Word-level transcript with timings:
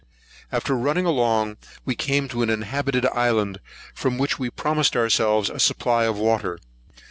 After 0.51 0.75
running 0.75 1.05
along, 1.05 1.57
we 1.85 1.93
came 1.93 2.27
to 2.29 2.41
an 2.41 2.49
inhabited 2.49 3.05
island, 3.05 3.59
from 3.93 4.17
which 4.17 4.39
we 4.39 4.49
promised 4.49 4.97
ourselves 4.97 5.47
a 5.47 5.59
supply 5.59 6.05
of 6.05 6.17
water. 6.17 6.57